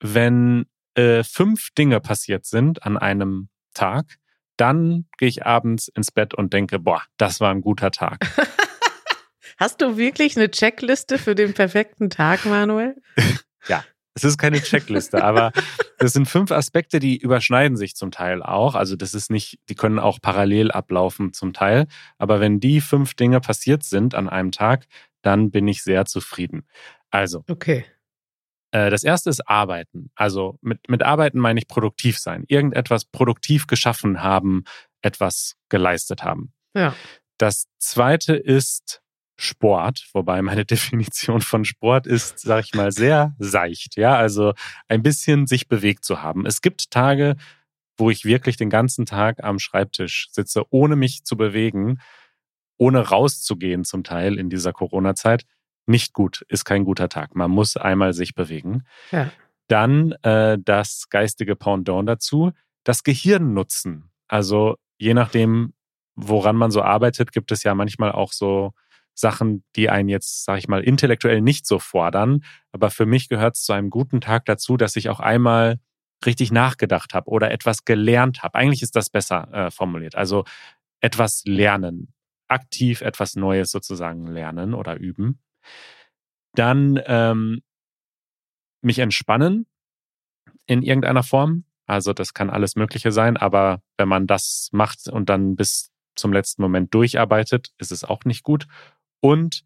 [0.00, 4.18] wenn äh, fünf Dinge passiert sind an einem Tag,
[4.56, 8.18] dann gehe ich abends ins Bett und denke, boah, das war ein guter Tag.
[9.58, 12.96] Hast du wirklich eine Checkliste für den perfekten Tag, Manuel?
[13.68, 15.52] ja, es ist keine Checkliste, aber
[15.98, 18.74] das sind fünf Aspekte, die überschneiden sich zum Teil auch.
[18.74, 21.86] Also das ist nicht, die können auch parallel ablaufen zum Teil.
[22.18, 24.86] Aber wenn die fünf Dinge passiert sind an einem Tag,
[25.22, 26.66] dann bin ich sehr zufrieden.
[27.10, 27.44] Also.
[27.48, 27.84] Okay.
[28.72, 30.10] Äh, das erste ist Arbeiten.
[30.14, 32.44] Also mit, mit Arbeiten meine ich produktiv sein.
[32.48, 34.64] Irgendetwas produktiv geschaffen haben,
[35.02, 36.52] etwas geleistet haben.
[36.74, 36.94] Ja.
[37.38, 39.01] Das zweite ist
[39.42, 43.96] Sport, wobei meine Definition von Sport ist, sag ich mal, sehr seicht.
[43.96, 44.54] Ja, also
[44.88, 46.46] ein bisschen sich bewegt zu haben.
[46.46, 47.36] Es gibt Tage,
[47.96, 52.00] wo ich wirklich den ganzen Tag am Schreibtisch sitze, ohne mich zu bewegen,
[52.78, 55.44] ohne rauszugehen zum Teil in dieser Corona-Zeit.
[55.86, 57.34] Nicht gut, ist kein guter Tag.
[57.34, 58.84] Man muss einmal sich bewegen.
[59.10, 59.30] Ja.
[59.68, 62.52] Dann äh, das geistige Pendant dazu,
[62.84, 64.10] das Gehirn nutzen.
[64.28, 65.74] Also je nachdem,
[66.14, 68.72] woran man so arbeitet, gibt es ja manchmal auch so
[69.14, 72.44] Sachen, die einen jetzt, sage ich mal, intellektuell nicht so fordern.
[72.72, 75.78] Aber für mich gehört es zu einem guten Tag dazu, dass ich auch einmal
[76.24, 78.54] richtig nachgedacht habe oder etwas gelernt habe.
[78.56, 80.14] Eigentlich ist das besser äh, formuliert.
[80.14, 80.44] Also
[81.00, 82.12] etwas lernen,
[82.48, 85.40] aktiv etwas Neues sozusagen lernen oder üben.
[86.54, 87.62] Dann ähm,
[88.82, 89.66] mich entspannen
[90.66, 91.64] in irgendeiner Form.
[91.86, 96.32] Also das kann alles Mögliche sein, aber wenn man das macht und dann bis zum
[96.32, 98.66] letzten Moment durcharbeitet, ist es auch nicht gut
[99.22, 99.64] und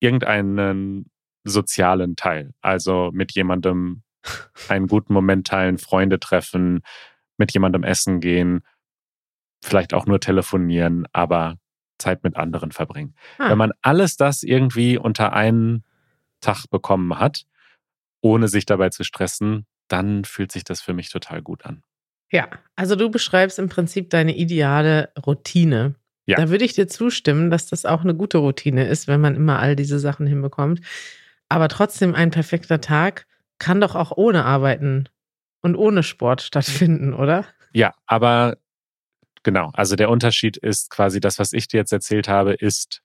[0.00, 1.10] irgendeinen
[1.44, 2.54] sozialen Teil.
[2.60, 4.02] Also mit jemandem
[4.68, 6.82] einen guten Moment teilen, Freunde treffen,
[7.36, 8.62] mit jemandem essen gehen,
[9.62, 11.58] vielleicht auch nur telefonieren, aber
[11.98, 13.14] Zeit mit anderen verbringen.
[13.38, 13.50] Ah.
[13.50, 15.84] Wenn man alles das irgendwie unter einen
[16.40, 17.44] Tag bekommen hat,
[18.20, 21.82] ohne sich dabei zu stressen, dann fühlt sich das für mich total gut an.
[22.30, 25.94] Ja, also du beschreibst im Prinzip deine ideale Routine.
[26.28, 26.36] Ja.
[26.36, 29.60] Da würde ich dir zustimmen, dass das auch eine gute Routine ist, wenn man immer
[29.60, 30.82] all diese Sachen hinbekommt.
[31.48, 33.26] Aber trotzdem ein perfekter Tag
[33.58, 35.08] kann doch auch ohne Arbeiten
[35.62, 37.46] und ohne Sport stattfinden, oder?
[37.72, 38.58] Ja, aber
[39.42, 39.70] genau.
[39.72, 43.00] Also der Unterschied ist quasi das, was ich dir jetzt erzählt habe, ist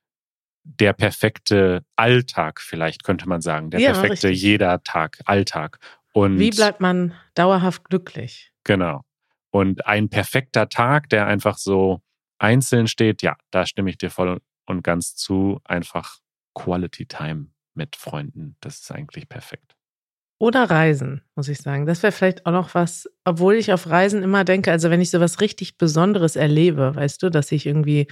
[0.66, 3.70] der perfekte Alltag, vielleicht könnte man sagen.
[3.70, 4.42] Der ja, perfekte richtig.
[4.42, 5.80] jeder Tag, Alltag.
[6.12, 8.52] Und Wie bleibt man dauerhaft glücklich?
[8.66, 9.06] Genau.
[9.50, 12.02] Und ein perfekter Tag, der einfach so
[12.39, 15.60] einzeln steht, ja, da stimme ich dir voll und ganz zu.
[15.65, 16.19] Einfach
[16.56, 19.76] Quality Time mit Freunden, das ist eigentlich perfekt.
[20.39, 21.86] Oder Reisen, muss ich sagen.
[21.86, 25.10] Das wäre vielleicht auch noch was, obwohl ich auf Reisen immer denke, also wenn ich
[25.10, 28.08] so was richtig Besonderes erlebe, weißt du, dass ich irgendwie,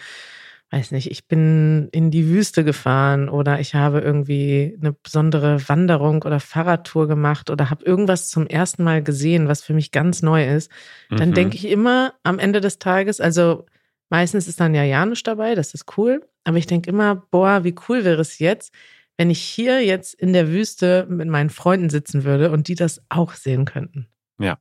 [0.69, 6.23] weiß nicht, ich bin in die Wüste gefahren oder ich habe irgendwie eine besondere Wanderung
[6.23, 10.47] oder Fahrradtour gemacht oder habe irgendwas zum ersten Mal gesehen, was für mich ganz neu
[10.47, 10.71] ist,
[11.10, 11.34] dann mhm.
[11.34, 13.65] denke ich immer am Ende des Tages, also
[14.12, 16.28] Meistens ist dann ja Janusz dabei, das ist cool.
[16.43, 18.74] Aber ich denke immer, boah, wie cool wäre es jetzt,
[19.17, 23.02] wenn ich hier jetzt in der Wüste mit meinen Freunden sitzen würde und die das
[23.08, 24.08] auch sehen könnten.
[24.38, 24.58] Ja.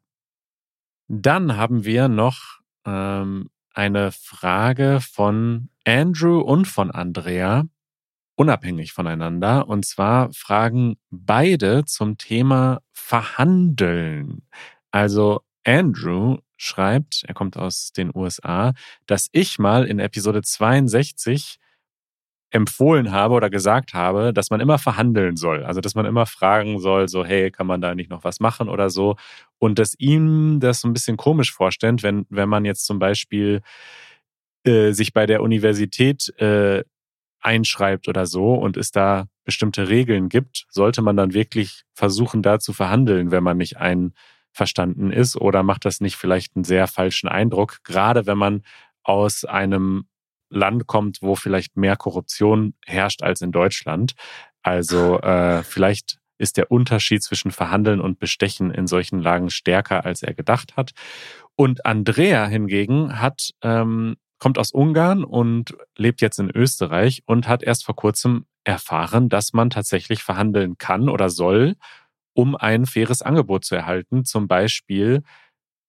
[1.09, 7.65] Dann haben wir noch ähm, eine Frage von Andrew und von Andrea,
[8.37, 9.67] unabhängig voneinander.
[9.67, 14.43] Und zwar fragen beide zum Thema Verhandeln.
[14.93, 18.75] Also Andrew schreibt, er kommt aus den USA,
[19.07, 21.59] dass ich mal in Episode 62
[22.51, 25.65] empfohlen habe oder gesagt habe, dass man immer verhandeln soll.
[25.65, 28.69] Also, dass man immer fragen soll, so, hey, kann man da nicht noch was machen
[28.69, 29.17] oder so.
[29.59, 33.63] Und dass ihm das so ein bisschen komisch vorstellt, wenn, wenn man jetzt zum Beispiel
[34.65, 36.83] äh, sich bei der Universität äh,
[37.41, 42.59] einschreibt oder so und es da bestimmte Regeln gibt, sollte man dann wirklich versuchen, da
[42.59, 44.13] zu verhandeln, wenn man nicht ein
[44.53, 48.63] verstanden ist oder macht das nicht vielleicht einen sehr falschen Eindruck, gerade wenn man
[49.03, 50.07] aus einem
[50.51, 54.15] Land kommt, wo vielleicht mehr Korruption herrscht als in Deutschland.
[54.63, 60.23] Also äh, vielleicht ist der Unterschied zwischen Verhandeln und Bestechen in solchen Lagen stärker, als
[60.23, 60.93] er gedacht hat.
[61.55, 67.63] Und Andrea hingegen hat ähm, kommt aus Ungarn und lebt jetzt in Österreich und hat
[67.63, 71.77] erst vor kurzem erfahren, dass man tatsächlich verhandeln kann oder soll
[72.41, 75.23] um ein faires Angebot zu erhalten, zum Beispiel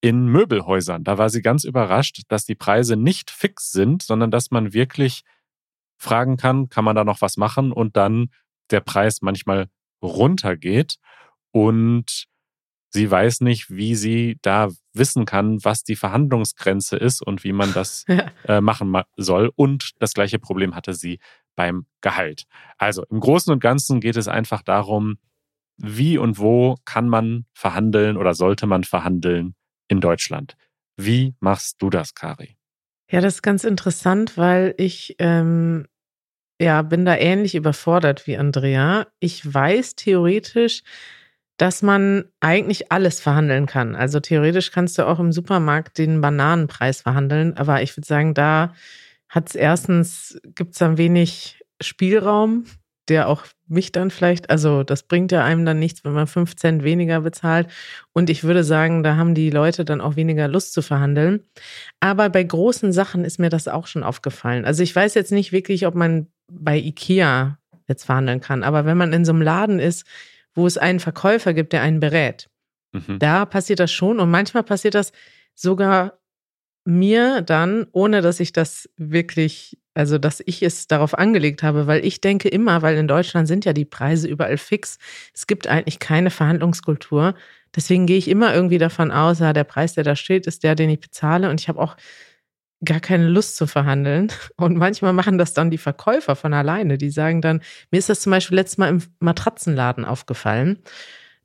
[0.02, 1.06] in Möbelhäusern.
[1.06, 5.22] Da war sie ganz überrascht, dass die Preise nicht fix sind, sondern dass man wirklich
[5.98, 8.32] fragen kann, kann man da noch was machen und dann
[8.70, 9.68] der Preis manchmal
[10.04, 10.98] runtergeht
[11.52, 12.26] und
[12.90, 17.72] sie weiß nicht, wie sie da wissen kann, was die Verhandlungsgrenze ist und wie man
[17.74, 18.04] das
[18.46, 19.54] äh, machen soll.
[19.56, 21.20] Und das gleiche Problem hatte sie
[21.56, 22.44] beim Gehalt.
[22.78, 25.18] Also im Großen und Ganzen geht es einfach darum,
[25.84, 29.56] wie und wo kann man verhandeln oder sollte man verhandeln
[29.88, 30.56] in Deutschland?
[30.98, 32.58] Wie machst du das, Kari?
[33.10, 35.86] Ja, das ist ganz interessant, weil ich ähm,
[36.62, 39.08] ja, bin da ähnlich überfordert wie Andrea.
[39.20, 40.84] Ich weiß theoretisch,
[41.58, 43.96] dass man eigentlich alles verhandeln kann.
[43.96, 48.74] Also theoretisch kannst du auch im Supermarkt den Bananenpreis verhandeln, aber ich würde sagen, da
[49.28, 52.66] hat es erstens, gibt es dann wenig Spielraum,
[53.12, 56.56] der auch mich dann vielleicht, also das bringt ja einem dann nichts, wenn man fünf
[56.56, 57.68] Cent weniger bezahlt.
[58.14, 61.44] Und ich würde sagen, da haben die Leute dann auch weniger Lust zu verhandeln.
[62.00, 64.64] Aber bei großen Sachen ist mir das auch schon aufgefallen.
[64.64, 68.98] Also ich weiß jetzt nicht wirklich, ob man bei Ikea jetzt verhandeln kann, aber wenn
[68.98, 70.06] man in so einem Laden ist,
[70.54, 72.50] wo es einen Verkäufer gibt, der einen berät,
[72.94, 73.20] mhm.
[73.20, 74.22] da passiert das schon.
[74.22, 75.12] Und manchmal passiert das
[75.54, 76.18] sogar
[76.86, 82.06] mir dann, ohne dass ich das wirklich, also dass ich es darauf angelegt habe, weil
[82.06, 84.98] ich denke immer, weil in Deutschland sind ja die Preise überall fix.
[85.34, 87.36] Es gibt eigentlich keine Verhandlungskultur.
[87.76, 90.76] Deswegen gehe ich immer irgendwie davon aus, ja, der Preis, der da steht, ist der,
[90.76, 91.50] den ich bezahle.
[91.50, 91.96] Und ich habe auch
[92.84, 94.32] gar keine Lust zu verhandeln.
[94.58, 96.98] Und manchmal machen das dann die Verkäufer von alleine.
[96.98, 100.80] Die sagen dann, mir ist das zum Beispiel letztes Mal im Matratzenladen aufgefallen.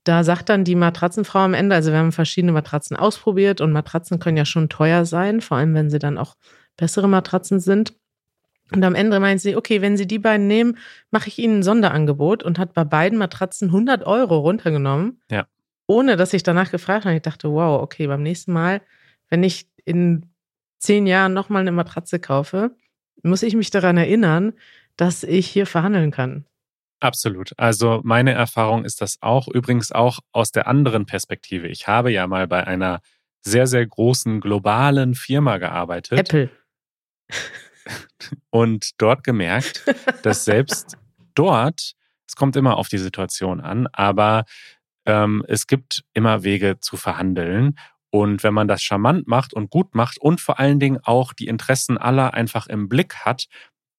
[0.05, 4.21] Da sagt dann die Matratzenfrau am Ende, also wir haben verschiedene Matratzen ausprobiert und Matratzen
[4.21, 6.37] können ja schon teuer sein, vor allem wenn sie dann auch
[6.77, 7.95] bessere Matratzen sind.
[8.73, 10.77] Und am Ende meint sie, okay, wenn Sie die beiden nehmen,
[11.11, 15.21] mache ich Ihnen ein Sonderangebot und hat bei beiden Matratzen 100 Euro runtergenommen.
[15.31, 15.47] Ja.
[15.87, 17.15] Ohne dass ich danach gefragt habe.
[17.15, 18.83] Ich dachte, wow, okay, beim nächsten Mal,
[19.29, 20.27] wenn ich in
[20.79, 22.75] zehn Jahren nochmal eine Matratze kaufe,
[23.23, 24.53] muss ich mich daran erinnern,
[24.97, 26.45] dass ich hier verhandeln kann.
[27.01, 27.53] Absolut.
[27.57, 31.69] Also meine Erfahrung ist das auch, übrigens auch aus der anderen Perspektive.
[31.69, 33.01] Ich habe ja mal bei einer
[33.43, 36.19] sehr, sehr großen globalen Firma gearbeitet.
[36.19, 36.51] Apple.
[38.51, 39.85] Und dort gemerkt,
[40.22, 40.96] dass selbst
[41.35, 41.92] dort,
[42.27, 44.44] es kommt immer auf die Situation an, aber
[45.05, 47.79] ähm, es gibt immer Wege zu verhandeln.
[48.11, 51.46] Und wenn man das charmant macht und gut macht und vor allen Dingen auch die
[51.46, 53.46] Interessen aller einfach im Blick hat,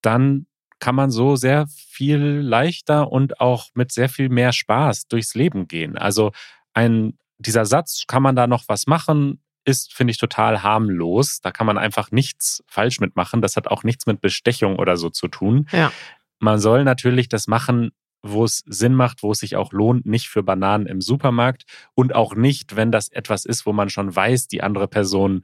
[0.02, 0.47] dann
[0.80, 5.67] kann man so sehr viel leichter und auch mit sehr viel mehr Spaß durchs Leben
[5.67, 5.97] gehen.
[5.97, 6.32] Also
[6.73, 11.42] ein, dieser Satz, kann man da noch was machen, ist, finde ich, total harmlos.
[11.42, 13.42] Da kann man einfach nichts falsch mitmachen.
[13.42, 15.68] Das hat auch nichts mit Bestechung oder so zu tun.
[15.72, 15.92] Ja.
[16.40, 17.92] Man soll natürlich das machen,
[18.24, 22.16] wo es Sinn macht, wo es sich auch lohnt, nicht für Bananen im Supermarkt und
[22.16, 25.44] auch nicht, wenn das etwas ist, wo man schon weiß, die andere Person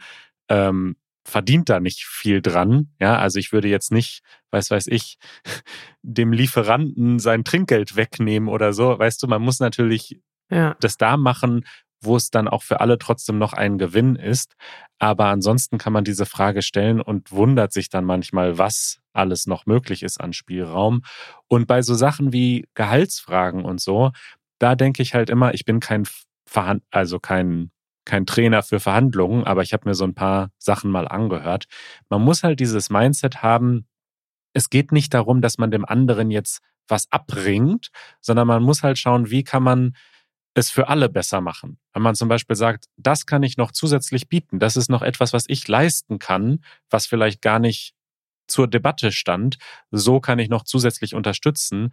[0.49, 2.93] ähm, verdient da nicht viel dran.
[2.99, 5.17] Ja, also ich würde jetzt nicht, weiß weiß ich,
[6.01, 8.97] dem Lieferanten sein Trinkgeld wegnehmen oder so.
[8.97, 10.75] Weißt du, man muss natürlich ja.
[10.79, 11.65] das da machen,
[12.03, 14.53] wo es dann auch für alle trotzdem noch ein Gewinn ist.
[14.99, 19.65] Aber ansonsten kann man diese Frage stellen und wundert sich dann manchmal, was alles noch
[19.65, 21.01] möglich ist an Spielraum.
[21.47, 24.11] Und bei so Sachen wie Gehaltsfragen und so,
[24.59, 26.07] da denke ich halt immer, ich bin kein
[26.45, 27.71] Verhand also kein
[28.05, 31.65] kein Trainer für Verhandlungen, aber ich habe mir so ein paar Sachen mal angehört.
[32.09, 33.87] Man muss halt dieses Mindset haben,
[34.53, 37.89] es geht nicht darum, dass man dem anderen jetzt was abbringt,
[38.21, 39.95] sondern man muss halt schauen, wie kann man
[40.53, 41.79] es für alle besser machen.
[41.93, 45.33] Wenn man zum Beispiel sagt, das kann ich noch zusätzlich bieten, das ist noch etwas,
[45.33, 47.93] was ich leisten kann, was vielleicht gar nicht
[48.47, 49.57] zur Debatte stand,
[49.91, 51.91] so kann ich noch zusätzlich unterstützen.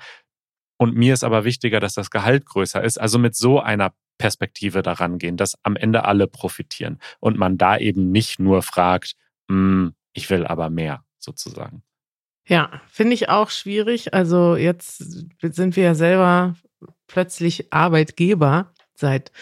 [0.76, 2.98] Und mir ist aber wichtiger, dass das Gehalt größer ist.
[2.98, 7.78] Also mit so einer Perspektive daran gehen, dass am Ende alle profitieren und man da
[7.78, 9.14] eben nicht nur fragt,
[9.48, 11.82] hm, ich will aber mehr sozusagen.
[12.46, 14.12] Ja, finde ich auch schwierig.
[14.12, 14.98] Also jetzt
[15.40, 16.56] sind wir ja selber
[17.10, 19.32] plötzlich Arbeitgeber seit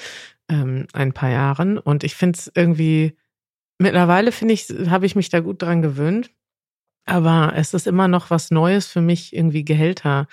[0.48, 3.16] ähm, ein paar Jahren und ich finde es irgendwie
[3.78, 6.30] mittlerweile finde ich habe ich mich da gut dran gewöhnt,
[7.04, 10.26] aber es ist immer noch was Neues für mich irgendwie Gehälter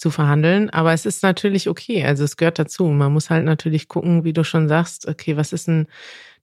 [0.00, 0.70] zu verhandeln.
[0.70, 2.04] Aber es ist natürlich okay.
[2.04, 2.86] Also es gehört dazu.
[2.86, 5.86] Man muss halt natürlich gucken, wie du schon sagst, okay, was ist denn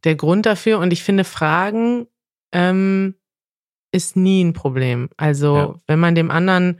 [0.03, 0.77] der Grund dafür?
[0.77, 2.07] Und ich finde, Fragen
[2.51, 3.15] ähm,
[3.91, 5.09] ist nie ein Problem.
[5.17, 5.75] Also ja.
[5.87, 6.79] wenn man dem anderen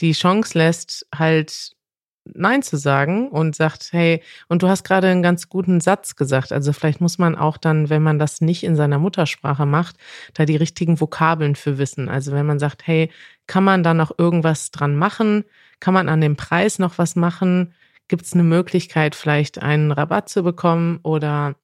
[0.00, 1.76] die Chance lässt, halt
[2.24, 6.52] Nein zu sagen und sagt, hey, und du hast gerade einen ganz guten Satz gesagt.
[6.52, 9.96] Also vielleicht muss man auch dann, wenn man das nicht in seiner Muttersprache macht,
[10.32, 12.08] da die richtigen Vokabeln für wissen.
[12.08, 13.10] Also wenn man sagt, hey,
[13.46, 15.44] kann man da noch irgendwas dran machen?
[15.80, 17.74] Kann man an dem Preis noch was machen?
[18.08, 21.56] Gibt es eine Möglichkeit, vielleicht einen Rabatt zu bekommen oder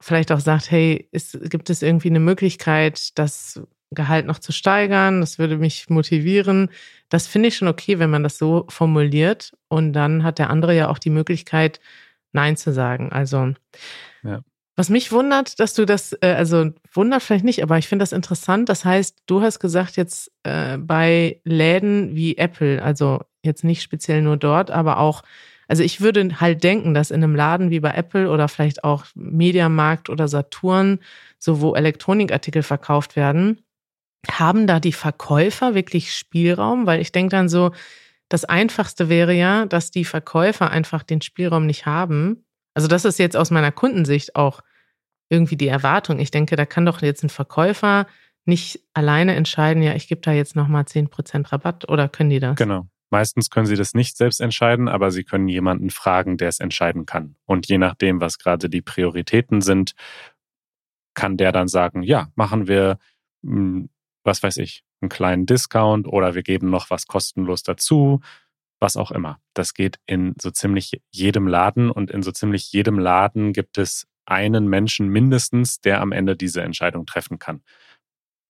[0.00, 3.62] vielleicht auch sagt, hey, ist, gibt es irgendwie eine Möglichkeit, das
[3.94, 5.20] Gehalt noch zu steigern?
[5.20, 6.70] Das würde mich motivieren.
[7.08, 9.52] Das finde ich schon okay, wenn man das so formuliert.
[9.68, 11.80] Und dann hat der andere ja auch die Möglichkeit,
[12.34, 13.12] Nein zu sagen.
[13.12, 13.54] Also,
[14.22, 14.40] ja.
[14.76, 18.12] was mich wundert, dass du das, äh, also wundert vielleicht nicht, aber ich finde das
[18.12, 18.68] interessant.
[18.68, 24.20] Das heißt, du hast gesagt, jetzt äh, bei Läden wie Apple, also jetzt nicht speziell
[24.20, 25.22] nur dort, aber auch,
[25.68, 29.06] also ich würde halt denken, dass in einem Laden wie bei Apple oder vielleicht auch
[29.14, 30.98] Mediamarkt oder Saturn,
[31.38, 33.63] so wo Elektronikartikel verkauft werden,
[34.30, 36.86] haben da die Verkäufer wirklich Spielraum?
[36.86, 37.72] Weil ich denke dann so,
[38.28, 42.44] das Einfachste wäre ja, dass die Verkäufer einfach den Spielraum nicht haben.
[42.74, 44.60] Also das ist jetzt aus meiner Kundensicht auch
[45.28, 46.18] irgendwie die Erwartung.
[46.18, 48.06] Ich denke, da kann doch jetzt ein Verkäufer
[48.46, 52.56] nicht alleine entscheiden, ja, ich gebe da jetzt nochmal 10% Rabatt oder können die das?
[52.56, 52.86] Genau.
[53.10, 57.06] Meistens können sie das nicht selbst entscheiden, aber sie können jemanden fragen, der es entscheiden
[57.06, 57.36] kann.
[57.44, 59.94] Und je nachdem, was gerade die Prioritäten sind,
[61.14, 62.98] kann der dann sagen, ja, machen wir,
[63.44, 63.88] hm,
[64.24, 68.20] was weiß ich, einen kleinen Discount oder wir geben noch was kostenlos dazu,
[68.80, 69.38] was auch immer.
[69.54, 74.06] Das geht in so ziemlich jedem Laden und in so ziemlich jedem Laden gibt es
[74.26, 77.62] einen Menschen mindestens, der am Ende diese Entscheidung treffen kann.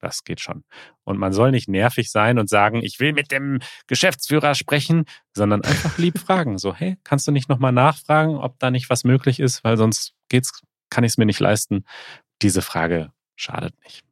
[0.01, 0.65] Das geht schon.
[1.05, 5.63] Und man soll nicht nervig sein und sagen, ich will mit dem Geschäftsführer sprechen, sondern
[5.63, 6.59] einfach lieb fragen.
[6.59, 10.15] So, hey, kannst du nicht nochmal nachfragen, ob da nicht was möglich ist, weil sonst
[10.29, 11.85] geht's, kann ich es mir nicht leisten.
[12.43, 14.05] Diese Frage schadet nicht.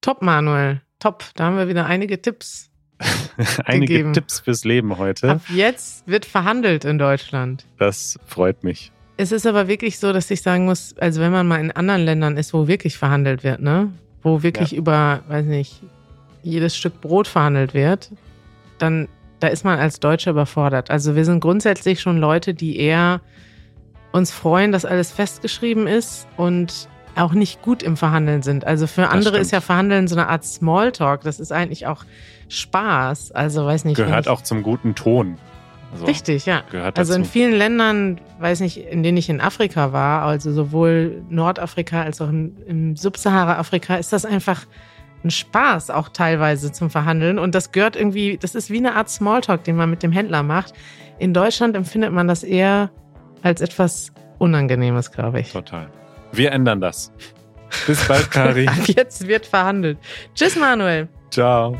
[0.00, 0.82] Top, Manuel.
[0.98, 1.24] Top.
[1.36, 2.70] Da haben wir wieder einige Tipps.
[3.64, 4.12] einige gegeben.
[4.12, 5.30] Tipps fürs Leben heute.
[5.30, 7.64] Ab jetzt wird verhandelt in Deutschland.
[7.78, 8.90] Das freut mich.
[9.16, 12.02] Es ist aber wirklich so, dass ich sagen muss, also wenn man mal in anderen
[12.04, 13.92] Ländern ist, wo wirklich verhandelt wird, ne?
[14.22, 14.78] Wo wirklich Ja.
[14.78, 15.82] über, weiß nicht,
[16.42, 18.10] jedes Stück Brot verhandelt wird,
[18.78, 19.08] dann
[19.40, 20.90] da ist man als Deutscher überfordert.
[20.90, 23.20] Also wir sind grundsätzlich schon Leute, die eher
[24.10, 26.88] uns freuen, dass alles festgeschrieben ist und
[27.18, 28.66] auch nicht gut im Verhandeln sind.
[28.66, 31.22] Also für andere ist ja Verhandeln so eine Art Smalltalk.
[31.22, 32.04] Das ist eigentlich auch
[32.48, 33.32] Spaß.
[33.32, 33.96] Also weiß nicht.
[33.96, 35.38] Gehört auch zum guten Ton.
[35.92, 36.62] Also, Richtig, ja.
[36.70, 41.22] Gehört Also in vielen Ländern, weiß nicht, in denen ich in Afrika war, also sowohl
[41.30, 44.66] Nordafrika als auch im Subsahara-Afrika, ist das einfach
[45.24, 47.38] ein Spaß auch teilweise zum Verhandeln.
[47.38, 50.42] Und das gehört irgendwie, das ist wie eine Art Smalltalk, den man mit dem Händler
[50.42, 50.74] macht.
[51.18, 52.90] In Deutschland empfindet man das eher
[53.42, 55.52] als etwas Unangenehmes, glaube ich.
[55.52, 55.88] Total.
[56.32, 57.12] Wir ändern das.
[57.86, 58.66] Bis bald, Kari.
[58.66, 59.98] Ab jetzt wird verhandelt.
[60.34, 61.08] Tschüss, Manuel.
[61.30, 61.76] Ciao.